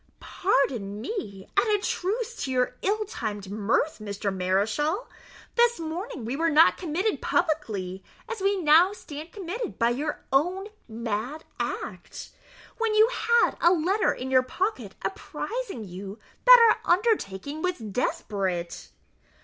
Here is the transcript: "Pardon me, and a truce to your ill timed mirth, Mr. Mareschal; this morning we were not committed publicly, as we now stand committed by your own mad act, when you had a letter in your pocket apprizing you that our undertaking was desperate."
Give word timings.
"Pardon 0.19 0.99
me, 0.99 1.47
and 1.55 1.67
a 1.69 1.77
truce 1.77 2.35
to 2.37 2.49
your 2.51 2.75
ill 2.81 3.05
timed 3.05 3.51
mirth, 3.51 3.99
Mr. 3.99 4.35
Mareschal; 4.35 5.07
this 5.53 5.79
morning 5.79 6.25
we 6.25 6.35
were 6.35 6.49
not 6.49 6.75
committed 6.75 7.21
publicly, 7.21 8.03
as 8.27 8.41
we 8.41 8.59
now 8.59 8.93
stand 8.93 9.31
committed 9.31 9.77
by 9.77 9.91
your 9.91 10.25
own 10.33 10.69
mad 10.87 11.43
act, 11.59 12.31
when 12.79 12.95
you 12.95 13.09
had 13.09 13.51
a 13.61 13.71
letter 13.71 14.11
in 14.11 14.31
your 14.31 14.41
pocket 14.41 14.95
apprizing 15.03 15.83
you 15.83 16.17
that 16.45 16.81
our 16.83 16.91
undertaking 16.91 17.61
was 17.61 17.77
desperate." 17.77 18.89